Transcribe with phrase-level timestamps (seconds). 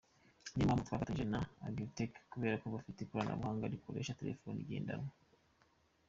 [0.53, 5.09] Niyo mpamvu twafatanyije na Agritech kubera ko bafite ikoranabuhanga rikoresha telefoni igendanwa.